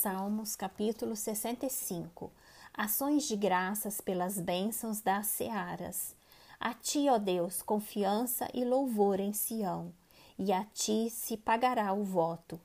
Salmos, 0.00 0.56
capítulo 0.56 1.14
65. 1.14 2.32
Ações 2.72 3.24
de 3.24 3.36
graças 3.36 4.00
pelas 4.00 4.40
bênçãos 4.40 5.02
das 5.02 5.26
searas. 5.26 6.16
A 6.58 6.72
ti, 6.72 7.06
ó 7.10 7.18
Deus, 7.18 7.60
confiança 7.60 8.48
e 8.54 8.64
louvor 8.64 9.20
em 9.20 9.34
Sião, 9.34 9.92
e 10.38 10.54
a 10.54 10.64
ti 10.64 11.10
se 11.10 11.36
pagará 11.36 11.92
o 11.92 12.02
voto. 12.02 12.58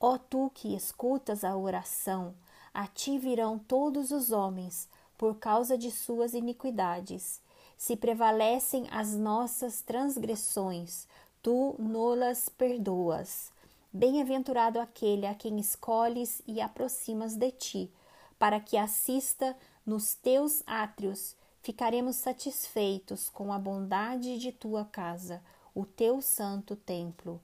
Ó 0.00 0.16
tu 0.16 0.50
que 0.54 0.74
escutas 0.74 1.44
a 1.44 1.54
oração, 1.54 2.34
a 2.72 2.86
ti 2.86 3.18
virão 3.18 3.58
todos 3.58 4.10
os 4.10 4.32
homens, 4.32 4.88
por 5.18 5.34
causa 5.36 5.76
de 5.76 5.90
suas 5.90 6.32
iniquidades. 6.32 7.42
Se 7.76 7.96
prevalecem 7.96 8.86
as 8.90 9.12
nossas 9.12 9.82
transgressões, 9.82 11.06
tu 11.42 11.76
nolas 11.78 12.48
perdoas. 12.48 13.51
Bem-aventurado 13.94 14.80
aquele 14.80 15.26
a 15.26 15.34
quem 15.34 15.60
escolhes 15.60 16.40
e 16.46 16.62
aproximas 16.62 17.36
de 17.36 17.50
ti, 17.50 17.92
para 18.38 18.58
que 18.58 18.78
assista 18.78 19.54
nos 19.84 20.14
teus 20.14 20.62
átrios. 20.66 21.36
Ficaremos 21.60 22.16
satisfeitos 22.16 23.28
com 23.28 23.52
a 23.52 23.58
bondade 23.58 24.38
de 24.38 24.50
tua 24.50 24.86
casa, 24.86 25.42
o 25.74 25.84
teu 25.84 26.22
santo 26.22 26.74
templo. 26.74 27.38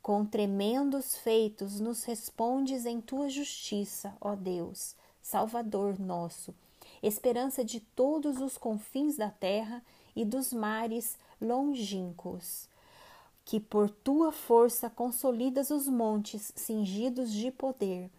Com 0.00 0.24
tremendos 0.24 1.16
feitos 1.16 1.80
nos 1.80 2.04
respondes 2.04 2.86
em 2.86 3.00
tua 3.00 3.28
justiça, 3.28 4.16
ó 4.20 4.36
Deus, 4.36 4.94
Salvador 5.20 5.98
nosso, 5.98 6.54
esperança 7.02 7.64
de 7.64 7.80
todos 7.80 8.40
os 8.40 8.56
confins 8.56 9.16
da 9.16 9.30
terra 9.30 9.82
e 10.14 10.24
dos 10.24 10.52
mares 10.52 11.18
longínquos 11.40 12.68
que 13.48 13.58
por 13.58 13.88
tua 13.88 14.30
força 14.30 14.90
consolidas 14.90 15.70
os 15.70 15.88
montes 15.88 16.52
cingidos 16.54 17.32
de 17.32 17.50
poder, 17.50 18.10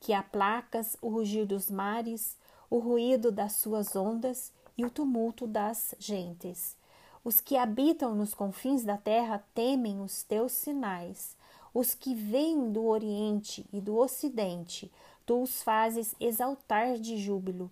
que 0.00 0.12
aplacas 0.12 0.96
o 1.00 1.08
rugir 1.08 1.46
dos 1.46 1.70
mares, 1.70 2.36
o 2.68 2.80
ruído 2.80 3.30
das 3.30 3.52
suas 3.52 3.94
ondas 3.94 4.52
e 4.76 4.84
o 4.84 4.90
tumulto 4.90 5.46
das 5.46 5.94
gentes. 6.00 6.76
Os 7.22 7.40
que 7.40 7.56
habitam 7.56 8.12
nos 8.16 8.34
confins 8.34 8.82
da 8.82 8.96
terra 8.96 9.44
temem 9.54 10.00
os 10.00 10.24
teus 10.24 10.50
sinais. 10.50 11.36
Os 11.72 11.94
que 11.94 12.12
vêm 12.12 12.72
do 12.72 12.84
Oriente 12.84 13.64
e 13.72 13.80
do 13.80 13.96
Ocidente, 13.96 14.90
tu 15.24 15.44
os 15.44 15.62
fazes 15.62 16.12
exaltar 16.18 16.98
de 16.98 17.18
júbilo. 17.18 17.70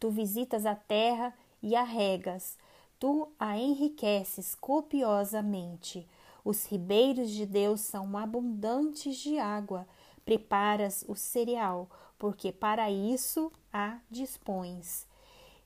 Tu 0.00 0.08
visitas 0.08 0.64
a 0.64 0.74
terra 0.74 1.34
e 1.62 1.76
a 1.76 1.82
regas, 1.82 2.56
tu 2.98 3.28
a 3.38 3.58
enriqueces 3.58 4.54
copiosamente. 4.54 6.08
Os 6.46 6.64
ribeiros 6.66 7.32
de 7.32 7.44
Deus 7.44 7.80
são 7.80 8.16
abundantes 8.16 9.16
de 9.16 9.36
água. 9.36 9.84
Preparas 10.24 11.04
o 11.08 11.16
cereal, 11.16 11.90
porque 12.16 12.52
para 12.52 12.88
isso 12.88 13.50
a 13.72 13.98
dispões. 14.08 15.08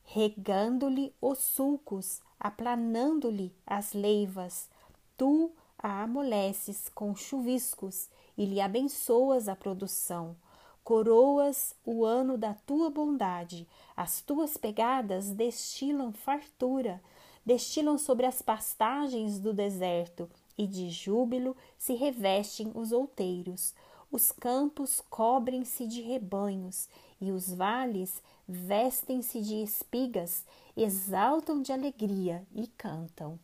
Regando-lhe 0.05 1.15
os 1.21 1.37
sulcos, 1.37 2.23
aplanando-lhe 2.41 3.55
as 3.67 3.93
leivas, 3.93 4.71
tu 5.19 5.53
a 5.79 6.03
amoleces 6.03 6.89
com 6.89 7.15
chuviscos 7.15 8.09
e 8.35 8.47
lhe 8.47 8.59
abençoas 8.59 9.49
a 9.49 9.55
produção. 9.55 10.35
Coroas 10.83 11.75
o 11.85 12.07
ano 12.07 12.39
da 12.39 12.55
tua 12.55 12.89
bondade, 12.89 13.69
as 13.95 14.23
tuas 14.23 14.57
pegadas 14.57 15.31
destilam 15.31 16.11
fartura, 16.11 17.03
destilam 17.45 17.99
sobre 17.99 18.25
as 18.25 18.41
pastagens 18.41 19.39
do 19.39 19.53
deserto 19.53 20.27
e 20.61 20.67
de 20.67 20.91
júbilo 20.91 21.57
se 21.79 21.95
revestem 21.95 22.71
os 22.75 22.93
outeiros. 22.93 23.75
Os 24.13 24.31
campos 24.31 25.01
cobrem-se 25.09 25.87
de 25.87 26.03
rebanhos, 26.03 26.87
e 27.19 27.33
os 27.33 27.51
vales 27.51 28.23
vestem-se 28.47 29.41
de 29.41 29.63
espigas, 29.63 30.45
exaltam 30.77 31.63
de 31.63 31.73
alegria 31.73 32.47
e 32.55 32.67
cantam. 32.67 33.39